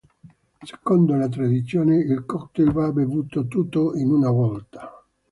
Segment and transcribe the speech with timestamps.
[0.63, 4.91] Secondo la tradizione il cocktail va bevuto tutto in una volta.